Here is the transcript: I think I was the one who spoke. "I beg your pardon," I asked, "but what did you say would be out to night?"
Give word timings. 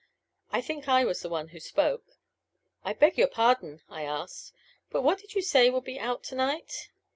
I 0.51 0.61
think 0.61 0.87
I 0.87 1.05
was 1.05 1.21
the 1.21 1.29
one 1.29 1.49
who 1.49 1.59
spoke. 1.59 2.17
"I 2.83 2.93
beg 2.93 3.19
your 3.19 3.27
pardon," 3.27 3.83
I 3.87 4.01
asked, 4.03 4.51
"but 4.89 5.03
what 5.03 5.19
did 5.19 5.35
you 5.35 5.43
say 5.43 5.69
would 5.69 5.83
be 5.83 5.99
out 5.99 6.23
to 6.23 6.35
night?" 6.35 6.89